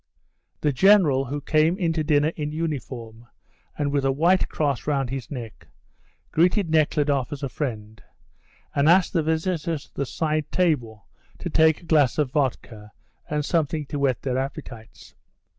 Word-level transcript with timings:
The 0.61 0.71
General, 0.73 1.25
who 1.25 1.41
came 1.41 1.77
in 1.77 1.93
to 1.93 2.03
dinner 2.03 2.29
in 2.29 2.51
uniform 2.51 3.27
and 3.77 3.91
with 3.91 4.03
a 4.03 4.11
white 4.11 4.49
cross 4.49 4.87
round 4.87 5.11
his 5.11 5.29
neck, 5.29 5.67
greeted 6.31 6.71
Nekhludoff 6.71 7.31
as 7.31 7.43
a 7.43 7.49
friend, 7.49 8.01
and 8.73 8.89
asked 8.89 9.13
the 9.13 9.21
visitors 9.21 9.83
to 9.85 9.93
the 9.93 10.07
side 10.07 10.51
table 10.51 11.05
to 11.37 11.51
take 11.51 11.81
a 11.81 11.85
glass 11.85 12.17
of 12.17 12.31
vodka 12.31 12.93
and 13.29 13.45
something 13.45 13.85
to 13.89 13.99
whet 13.99 14.23
their 14.23 14.39
appetites. 14.39 15.13